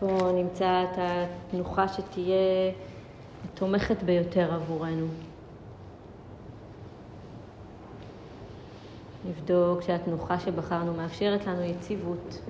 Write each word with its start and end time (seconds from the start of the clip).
פה 0.00 0.30
נמצא 0.34 0.82
את 0.84 0.98
התנוחה 0.98 1.88
שתהיה 1.88 2.72
התומכת 3.44 4.02
ביותר 4.02 4.54
עבורנו. 4.54 5.06
נבדוק 9.28 9.82
שהתנוחה 9.82 10.38
שבחרנו 10.40 10.94
מאפשרת 10.94 11.46
לנו 11.46 11.62
יציבות. 11.62 12.40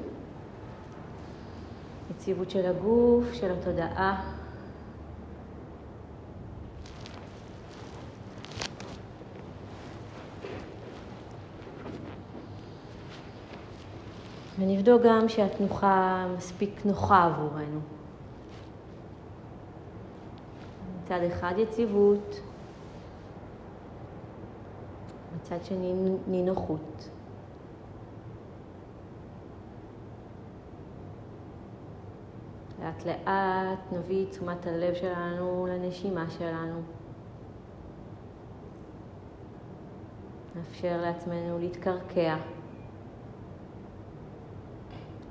יציבות 2.11 2.51
של 2.51 2.67
הגוף, 2.67 3.25
של 3.33 3.53
התודעה. 3.53 4.34
ונבדוק 14.59 15.03
גם 15.05 15.29
שהתנוחה 15.29 16.27
מספיק 16.37 16.87
נוחה 16.87 17.25
עבורנו. 17.25 17.81
מצד 21.03 21.21
אחד 21.33 21.55
יציבות, 21.59 22.41
מצד 25.37 25.65
שני 25.65 25.93
נינוחות. 26.27 27.09
לאט 32.83 33.07
לאט 33.07 33.93
נביא 33.93 34.27
תשומת 34.31 34.67
הלב 34.67 34.95
שלנו 34.95 35.67
לנשימה 35.71 36.31
שלנו. 36.31 36.81
נאפשר 40.57 41.01
לעצמנו 41.01 41.59
להתקרקע. 41.59 42.37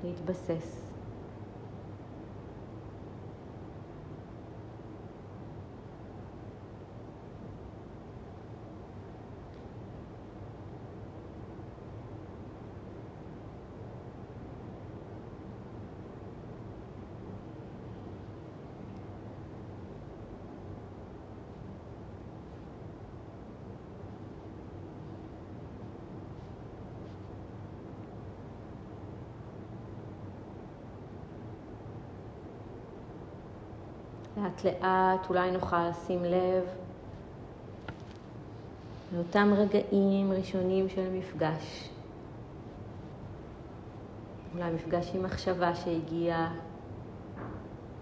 להתבסס. 0.04 0.83
לאט 34.36 34.64
לאט 34.64 35.28
אולי 35.28 35.50
נוכל 35.50 35.88
לשים 35.88 36.24
לב 36.24 36.64
לאותם 39.14 39.52
רגעים 39.56 40.32
ראשונים 40.32 40.88
של 40.88 41.10
מפגש. 41.12 41.90
אולי 44.54 44.72
מפגש 44.72 45.10
עם 45.14 45.22
מחשבה 45.22 45.74
שהגיעה, 45.74 46.54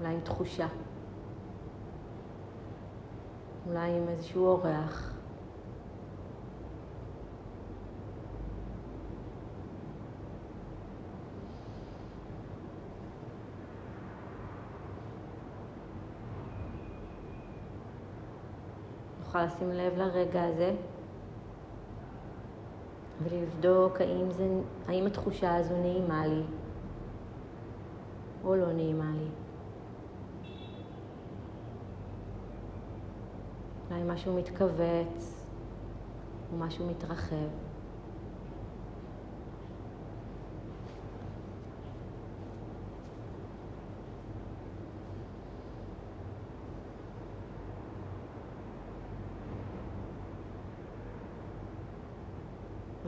אולי 0.00 0.14
עם 0.14 0.20
תחושה, 0.20 0.66
אולי 3.66 3.91
עם 3.91 4.08
איזשהו 4.08 4.47
אורח. 4.47 5.12
נוכל 19.32 19.44
לשים 19.44 19.72
לב 19.72 19.97
לרגע 19.97 20.43
הזה 20.44 20.75
ולבדוק 23.22 24.00
האם, 24.00 24.31
זה, 24.31 24.48
האם 24.88 25.06
התחושה 25.06 25.56
הזו 25.56 25.76
נעימה 25.76 26.26
לי 26.26 26.43
או 28.44 28.56
לא 28.56 28.72
נעימה 28.72 29.10
לי. 29.15 29.28
אולי 33.91 34.03
משהו 34.06 34.37
מתכווץ 34.37 35.47
או 36.53 36.59
משהו 36.59 36.87
מתרחב. 36.87 37.62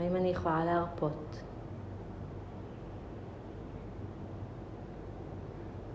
האם 0.04 0.16
אני 0.16 0.28
יכולה 0.28 0.64
להרפות? 0.64 1.40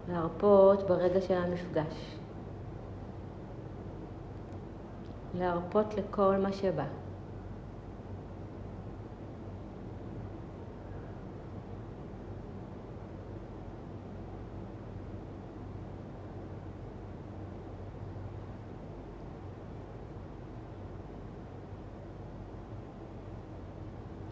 להרפות 0.07 0.87
ברגע 0.87 1.21
של 1.21 1.33
המפגש. 1.33 2.15
להרפות 5.33 5.93
לכל 5.93 6.35
מה 6.37 6.51
שבא. 6.51 6.85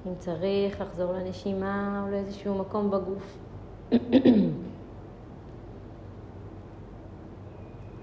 אם 0.08 0.16
צריך 0.20 0.82
לחזור 0.82 1.14
לנשימה 1.14 2.04
או 2.06 2.12
לאיזשהו 2.12 2.56
מקום 2.56 2.92
בגוף. 2.92 3.38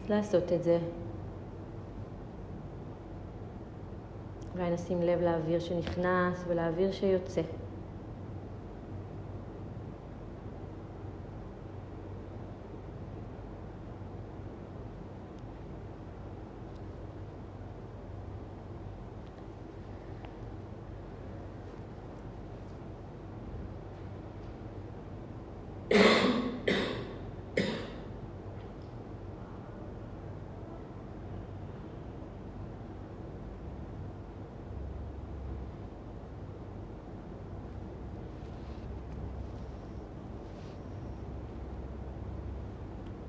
אז 0.02 0.10
לעשות 0.10 0.52
את 0.52 0.62
זה. 0.62 0.78
אולי 4.54 4.70
נשים 4.70 5.02
לב 5.02 5.20
לאוויר 5.20 5.60
שנכנס 5.60 6.44
ולאוויר 6.48 6.92
שיוצא. 6.92 7.42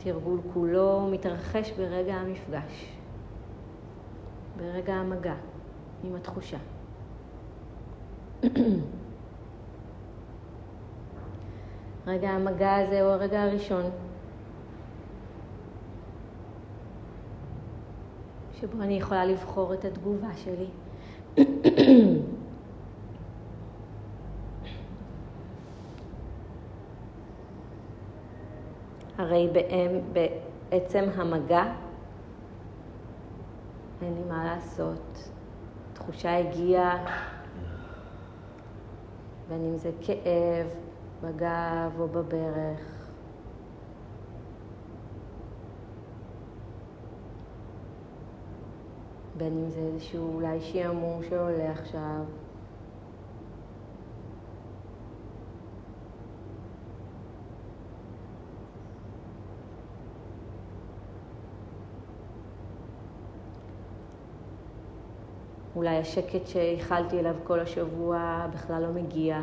התרגול 0.06 0.40
כולו 0.54 1.08
מתרחש 1.12 1.72
ברגע 1.72 2.14
המפגש, 2.14 2.96
ברגע 4.58 4.94
המגע 4.94 5.36
עם 6.04 6.16
התחושה. 6.16 6.58
רגע 12.08 12.30
המגע 12.30 12.76
הזה 12.76 13.02
הוא 13.02 13.12
הרגע 13.12 13.44
הראשון 13.44 13.84
שבו 18.60 18.82
אני 18.82 18.94
יכולה 18.94 19.26
לבחור 19.26 19.74
את 19.74 19.86
התגובה 19.86 20.30
שלי. 20.36 20.68
הרי 29.26 29.50
בעצם 30.14 31.06
המגע 31.16 31.64
אין 34.02 34.14
לי 34.14 34.24
מה 34.30 34.46
לעשות. 34.46 35.30
תחושה 35.94 36.38
הגיעה, 36.38 37.06
בין 39.50 39.62
אם 39.62 39.78
זה 39.78 39.92
כאב 40.02 40.68
בגב 41.22 42.00
או 42.00 42.08
בברך. 42.08 43.08
בין 49.38 49.54
אם 49.58 49.70
זה 49.70 49.80
איזשהו 49.80 50.34
אולי 50.36 50.62
שעמום 50.62 51.24
שעולה 51.30 51.72
עכשיו. 51.72 52.45
אולי 65.76 65.98
השקט 65.98 66.48
שייחלתי 66.48 67.20
אליו 67.20 67.36
כל 67.44 67.60
השבוע 67.60 68.48
בכלל 68.54 68.82
לא 68.82 68.88
מגיע. 69.02 69.42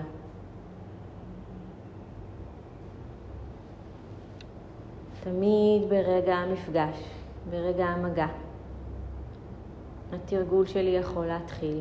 תמיד 5.24 5.82
ברגע 5.88 6.34
המפגש, 6.34 7.04
ברגע 7.50 7.86
המגע, 7.86 8.26
התרגול 10.12 10.66
שלי 10.66 10.90
יכול 10.90 11.26
להתחיל. 11.26 11.80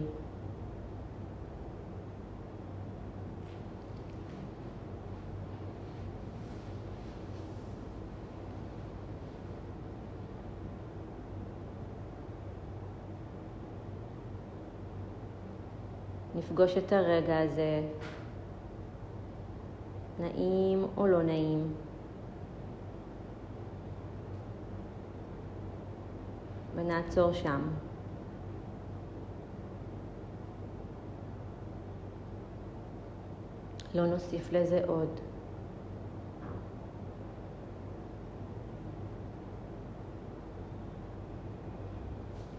נפגוש 16.36 16.78
את 16.78 16.94
הרגע 16.94 17.40
הזה, 17.40 17.82
נעים 20.20 20.86
או 20.98 21.08
לא 21.08 21.24
נעים. 21.24 21.74
ונעצור 26.76 27.34
שם. 27.34 27.62
לא 33.96 34.06
נוסיף 34.06 34.52
לזה 34.52 34.82
עוד. 34.88 35.20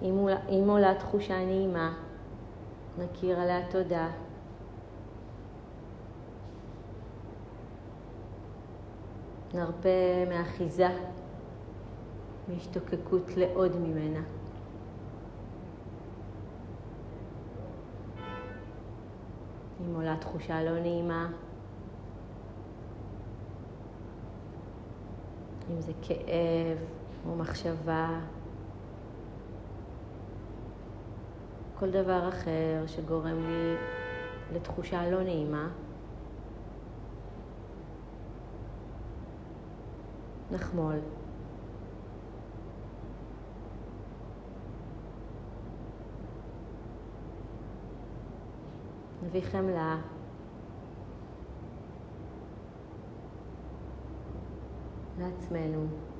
אם 0.02 0.68
עולה 0.68 0.94
תחושה 0.94 1.44
נעימה, 1.44 1.94
נכיר 2.98 3.40
עליה 3.40 3.70
תודה. 3.70 4.08
נרפה 9.54 9.88
מאחיזה, 10.28 10.88
מהשתוקקות 12.48 13.36
לעוד 13.36 13.76
ממנה. 13.76 14.20
אם 19.80 19.94
עולה 19.94 20.16
תחושה 20.20 20.62
לא 20.62 20.80
נעימה, 20.80 21.28
אם 25.70 25.80
זה 25.80 25.92
כאב 26.02 26.78
או 27.26 27.36
מחשבה, 27.36 28.20
כל 31.82 31.90
דבר 31.90 32.28
אחר 32.28 32.84
שגורם 32.86 33.42
לי 33.42 33.76
לתחושה 34.52 35.10
לא 35.10 35.22
נעימה, 35.22 35.68
נחמול. 40.50 40.98
נביא 49.22 49.42
חמלה. 49.42 49.96
לעצמנו. 55.18 56.11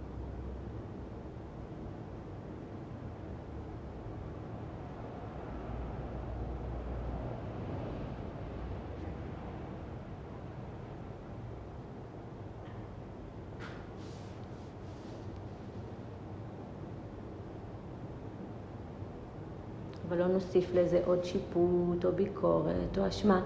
נוסיף 20.32 20.74
לזה 20.74 21.02
עוד 21.04 21.24
שיפוט 21.24 22.04
או 22.04 22.12
ביקורת 22.12 22.98
או 22.98 23.08
אשמה 23.08 23.42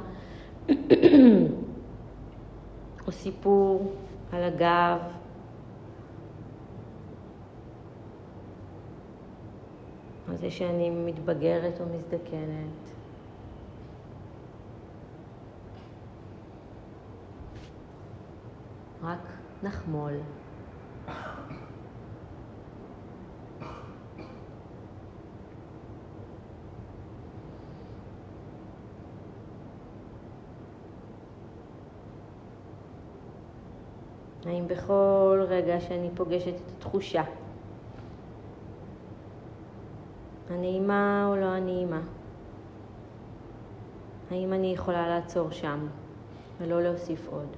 או 3.06 3.12
סיפור 3.12 3.92
על 4.32 4.42
הגב. 4.42 4.98
על 10.28 10.36
זה 10.36 10.50
שאני 10.50 10.90
מתבגרת 10.90 11.80
או 11.80 11.86
מזדקנת. 11.94 12.96
רק 19.02 19.18
נחמול. 19.62 20.12
האם 34.46 34.68
בכל 34.68 35.44
רגע 35.48 35.80
שאני 35.80 36.10
פוגשת 36.14 36.54
את 36.54 36.70
התחושה, 36.76 37.22
הנעימה 40.50 41.26
או 41.28 41.36
לא 41.36 41.46
הנעימה, 41.46 42.00
האם 44.30 44.52
אני 44.52 44.72
יכולה 44.72 45.08
לעצור 45.08 45.50
שם 45.50 45.86
ולא 46.60 46.82
להוסיף 46.82 47.28
עוד? 47.28 47.56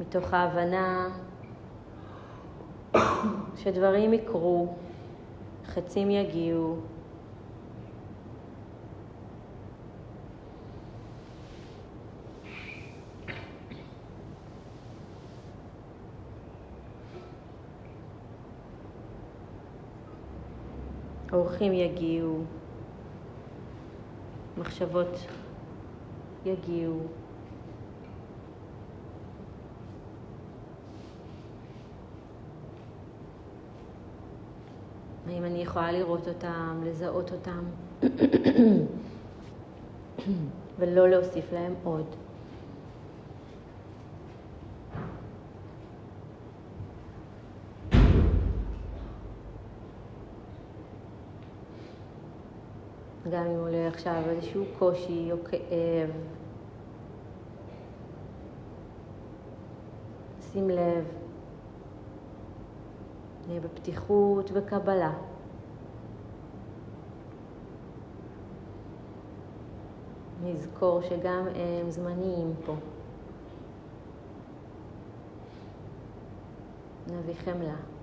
מתוך 0.00 0.34
ההבנה 0.34 1.08
שדברים 3.56 4.12
יקרו, 4.12 4.74
חצים 5.66 6.10
יגיעו. 6.10 6.76
אורחים 21.32 21.72
יגיעו, 21.72 22.38
מחשבות 24.58 25.18
יגיעו. 26.46 26.98
האם 35.34 35.44
אני 35.44 35.62
יכולה 35.62 35.92
לראות 35.92 36.28
אותם, 36.28 36.80
לזהות 36.84 37.32
אותם, 37.32 37.64
ולא 40.78 41.08
להוסיף 41.08 41.52
להם 41.52 41.74
עוד. 41.84 42.06
גם 53.30 53.46
אם 53.46 53.58
עולה 53.60 53.88
עכשיו 53.88 54.22
איזשהו 54.28 54.64
קושי 54.78 55.32
או 55.32 55.36
כאב, 55.44 56.10
שים 60.52 60.70
לב 60.70 61.23
נהיה 63.48 63.60
בפתיחות 63.60 64.50
וקבלה. 64.54 65.12
נזכור 70.44 71.02
שגם 71.02 71.46
הם 71.54 71.90
זמניים 71.90 72.54
פה. 72.66 72.74
נביא 77.06 77.34
חמלה. 77.34 77.93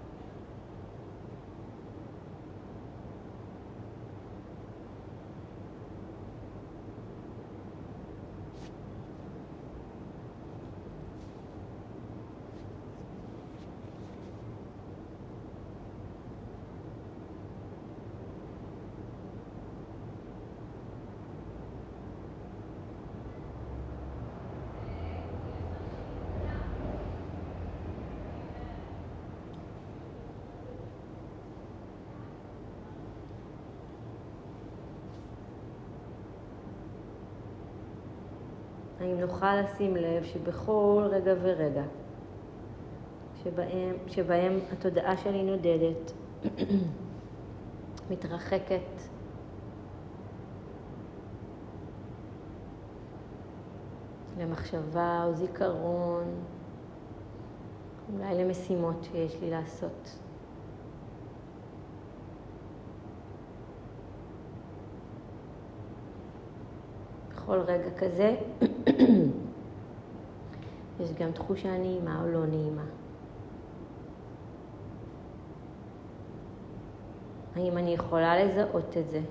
האם 39.01 39.19
נוכל 39.19 39.61
לשים 39.61 39.95
לב 39.95 40.23
שבכל 40.23 41.07
רגע 41.11 41.33
ורגע 41.41 41.83
שבהם, 43.43 43.95
שבהם 44.07 44.59
התודעה 44.71 45.17
שלי 45.17 45.43
נודדת, 45.43 46.11
מתרחקת, 48.11 49.01
למחשבה 54.39 55.23
או 55.25 55.33
זיכרון, 55.33 56.23
אולי 58.13 58.43
למשימות 58.43 59.03
שיש 59.03 59.41
לי 59.41 59.49
לעשות. 59.49 60.17
בכל 67.51 67.59
רגע 67.59 67.89
כזה 67.97 68.35
יש 70.99 71.13
גם 71.19 71.31
תחושה 71.31 71.77
נעימה 71.77 72.21
או 72.21 72.31
לא 72.31 72.45
נעימה. 72.45 72.85
האם 77.55 77.77
אני 77.77 77.93
יכולה 77.93 78.43
לזהות 78.45 78.97
את 78.97 79.09
זה? 79.09 79.21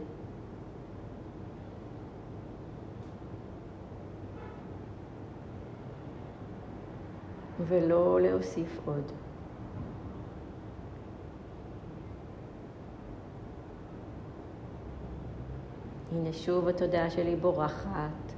ולא 7.68 8.20
להוסיף 8.20 8.80
עוד. 8.84 9.12
הנה 16.12 16.32
שוב 16.32 16.68
התודעה 16.68 17.10
שלי 17.10 17.36
בורחת, 17.36 18.32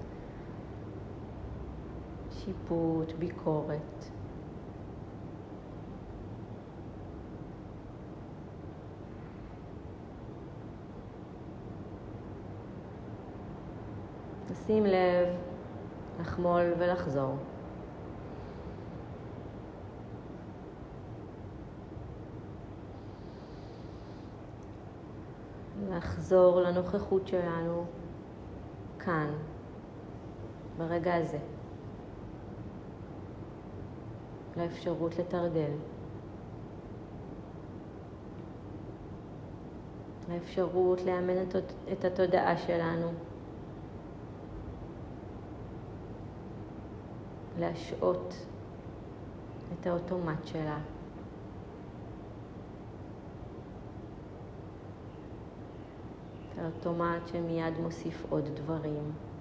שיפוט, 2.30 3.12
ביקורת. 3.18 4.04
לשים 14.50 14.86
לב, 14.86 15.28
לחמול 16.20 16.72
ולחזור. 16.78 17.51
לחזור 26.02 26.60
לנוכחות 26.60 27.26
שלנו 27.26 27.84
כאן, 28.98 29.30
ברגע 30.78 31.14
הזה. 31.14 31.38
לאפשרות 34.56 35.18
לתרגל. 35.18 35.70
לאפשרות 40.28 41.00
לאמן 41.00 41.42
את 41.92 42.04
התודעה 42.04 42.56
שלנו. 42.56 43.12
להשעות 47.58 48.34
את 49.72 49.86
האוטומט 49.86 50.46
שלה. 50.46 50.78
האוטומט 56.62 57.28
שמיד 57.28 57.78
מוסיף 57.78 58.26
עוד 58.30 58.48
דברים. 58.54 59.31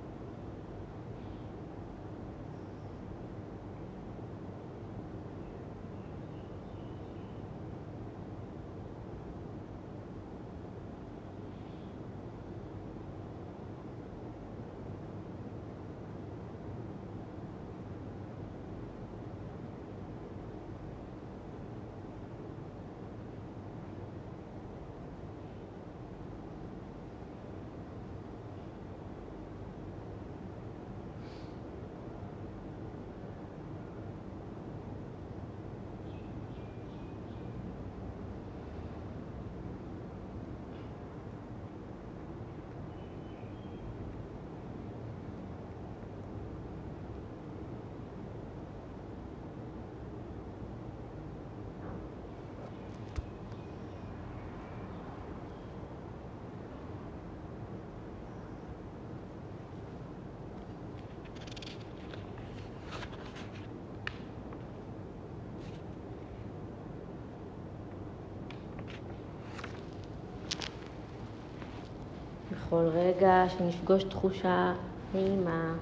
בכל 72.72 72.88
רגע 72.88 73.44
שנפגוש 73.50 74.04
תחושה 74.04 74.74
נעימה, 75.14 75.74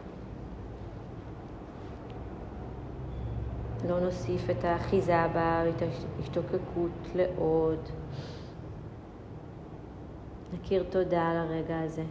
לא 3.87 3.99
נוסיף 3.99 4.49
את 4.49 4.63
האחיזה 4.63 5.27
בה 5.33 5.63
ואת 5.65 5.81
ההשתוקקות 5.81 7.07
לעוד. 7.15 7.79
נכיר 10.53 10.85
תודה 10.89 11.27
על 11.27 11.37
הרגע 11.37 11.79
הזה. 11.79 12.03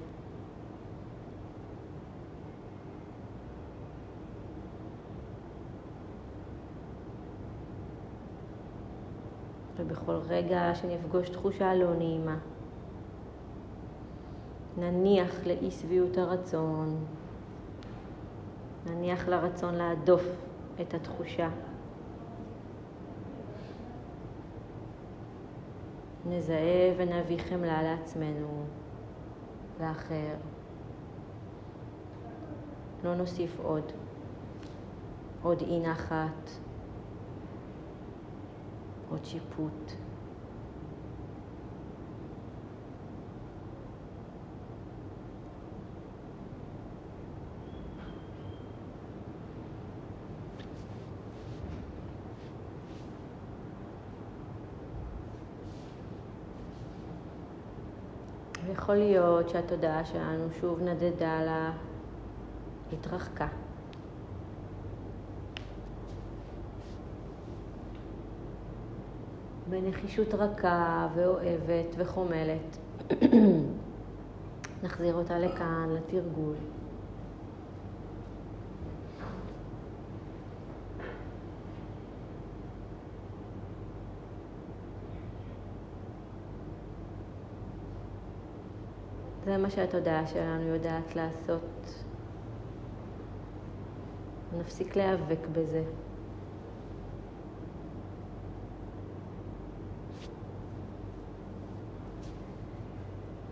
ובכל 9.76 10.18
רגע 10.28 10.74
שנפגוש 10.74 11.28
תחושה 11.28 11.74
לא 11.74 11.94
נעימה, 11.94 12.36
נניח 14.78 15.46
לאי 15.46 15.70
שביעות 15.70 16.18
הרצון, 16.18 17.04
נניח 18.86 19.28
לרצון 19.28 19.74
להדוף 19.74 20.22
את 20.80 20.94
התחושה. 20.94 21.48
נזהה 26.26 26.94
ונביא 26.96 27.38
חמלה 27.38 27.82
לעצמנו, 27.82 28.64
לאחר. 29.80 30.34
לא 33.04 33.14
נוסיף 33.14 33.60
עוד, 33.62 33.92
עוד 35.42 35.60
אי 35.60 35.80
נחת, 35.80 36.50
עוד 39.10 39.24
שיפוט. 39.24 39.92
יכול 58.78 58.94
להיות 58.94 59.48
שהתודעה 59.48 60.04
שלנו 60.04 60.48
שוב 60.60 60.80
נדדה 60.82 61.42
לה, 61.42 61.72
התרחקה. 62.92 63.46
בנחישות 69.70 70.34
רכה 70.34 71.08
ואוהבת 71.14 71.94
וחומלת. 71.96 72.78
נחזיר 74.82 75.14
אותה 75.14 75.38
לכאן, 75.38 75.88
לתרגול. 75.90 76.54
זה 89.48 89.56
מה 89.56 89.70
שהתודעה 89.70 90.26
שלנו 90.26 90.62
יודעת 90.62 91.16
לעשות. 91.16 91.94
נפסיק 94.58 94.96
להיאבק 94.96 95.46
בזה. 95.52 95.84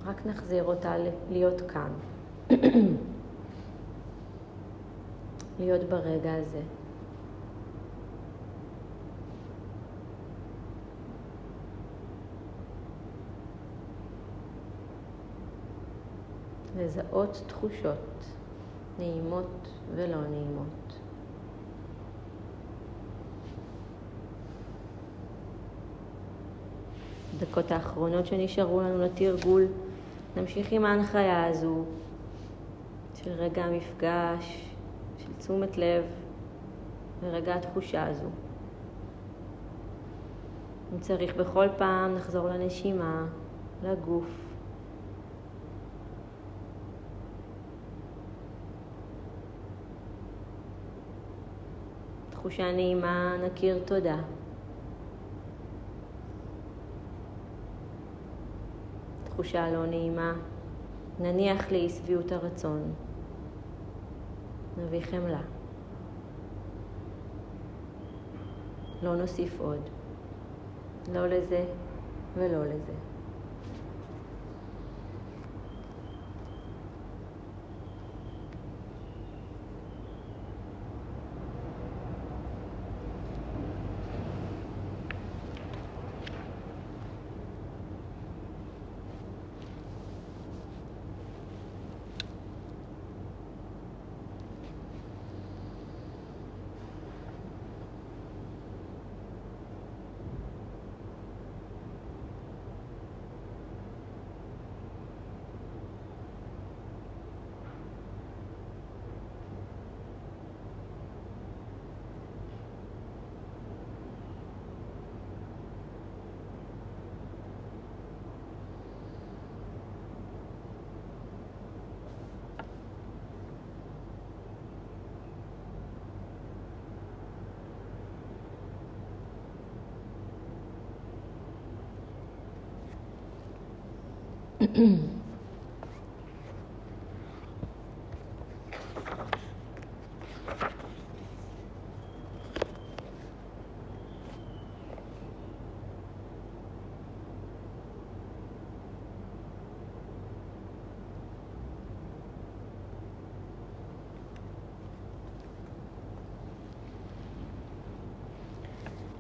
רק 0.07 0.27
נחזיר 0.27 0.65
אותה 0.65 0.95
להיות 1.31 1.61
כאן. 1.61 1.93
להיות 5.61 5.85
ברגע 5.89 6.35
הזה. 6.35 6.63
לזהות 16.79 17.43
תחושות 17.47 18.25
נעימות 18.99 19.69
ולא 19.95 20.21
נעימות. 20.21 20.97
דקות 27.39 27.71
האחרונות 27.71 28.27
שנשארו 28.27 28.81
לנו 28.81 29.03
לתרגול, 29.03 29.67
נמשיך 30.37 30.73
עם 30.73 30.85
ההנחיה 30.85 31.47
הזו 31.47 31.85
של 33.15 33.31
רגע 33.31 33.65
המפגש, 33.65 34.71
של 35.19 35.33
תשומת 35.39 35.79
לב 35.79 36.05
ורגע 37.21 37.55
התחושה 37.55 38.07
הזו. 38.07 38.29
אם 40.95 41.01
צריך 41.01 41.37
בכל 41.37 41.67
פעם 41.79 42.15
נחזור 42.15 42.49
לנשימה, 42.49 43.27
לגוף. 43.85 44.46
תחושה 52.47 52.73
נעימה, 52.73 53.37
נכיר 53.47 53.79
תודה. 53.85 54.17
תחושה 59.25 59.71
לא 59.71 59.87
נעימה, 59.87 60.33
נניח 61.21 61.73
לאי 61.73 61.91
שביעות 61.91 62.33
הרצון. 62.33 62.93
נביא 64.79 65.01
חמלה. 65.01 65.43
לא 69.03 69.17
נוסיף 69.17 69.61
עוד. 69.61 69.81
לא 71.13 71.27
לזה 71.27 71.65
ולא 72.37 72.67
לזה. 72.67 73.16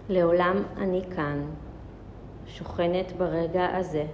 לעולם 0.08 0.62
אני 0.76 1.02
כאן, 1.16 1.44
שוכנת 2.46 3.12
ברגע 3.18 3.76
הזה. 3.76 4.06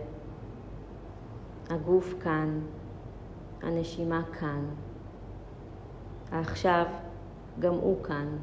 הגוף 1.71 2.15
כאן, 2.21 2.61
הנשימה 3.63 4.23
כאן. 4.39 4.65
העכשיו 6.33 6.87
גם 7.59 7.75
הוא 7.75 8.05
כאן. 8.05 8.37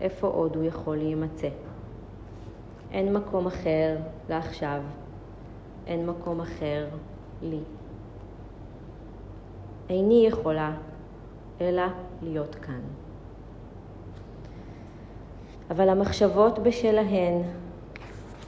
איפה 0.00 0.26
עוד 0.26 0.56
הוא 0.56 0.64
יכול 0.64 0.96
להימצא? 0.96 1.48
אין 2.90 3.12
מקום 3.12 3.46
אחר 3.46 3.96
לעכשיו, 4.28 4.82
אין 5.86 6.06
מקום 6.06 6.40
אחר 6.40 6.88
לי. 7.42 7.60
איני 9.90 10.26
יכולה 10.26 10.76
אלא 11.60 11.82
להיות 12.22 12.54
כאן. 12.54 12.80
אבל 15.70 15.88
המחשבות 15.88 16.58
בשלהן 16.58 17.42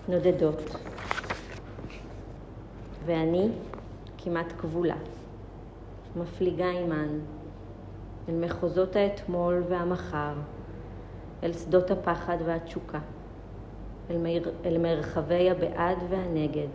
נודדות. 0.08 0.76
ואני 3.08 3.48
כמעט 4.18 4.52
כבולה, 4.58 4.96
מפליגה 6.16 6.70
עימן 6.70 7.18
אל 8.28 8.34
מחוזות 8.34 8.96
האתמול 8.96 9.62
והמחר, 9.68 10.32
אל 11.42 11.52
שדות 11.52 11.90
הפחד 11.90 12.36
והתשוקה, 12.44 12.98
אל, 14.10 14.18
מר... 14.18 14.50
אל 14.64 14.78
מרחבי 14.78 15.50
הבעד 15.50 15.96
והנגד. 16.08 16.68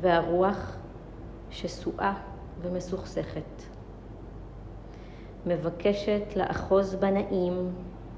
והרוח 0.00 0.76
שסועה 1.50 2.14
ומסוכסכת, 2.62 3.62
מבקשת 5.46 6.36
לאחוז 6.36 6.94
בנעים 6.94 7.70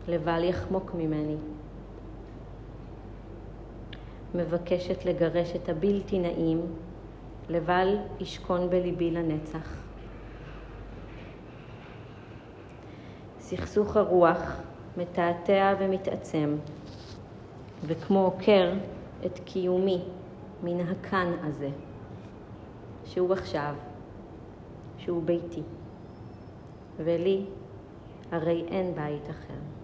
לבל 0.09 0.44
יחמוק 0.44 0.94
ממני. 0.94 1.37
מבקשת 4.35 5.05
לגרש 5.05 5.57
את 5.57 5.69
הבלתי 5.69 6.19
נעים, 6.19 6.61
לבל 7.49 7.97
ישכון 8.21 8.71
בליבי 8.71 9.11
לנצח. 9.11 9.83
סכסוך 13.38 13.97
הרוח 13.97 14.61
מתעתע 14.97 15.75
ומתעצם, 15.81 16.57
וכמו 17.87 18.25
עוקר 18.25 18.73
את 19.27 19.38
קיומי 19.45 20.03
מן 20.62 20.81
הכאן 20.81 21.33
הזה, 21.43 21.71
שהוא 23.05 23.33
עכשיו, 23.33 23.75
שהוא 24.99 25.23
ביתי, 25.23 25.62
ולי 26.99 27.45
הרי 28.31 28.64
אין 28.69 28.95
בית 28.95 29.31
אחר. 29.31 29.80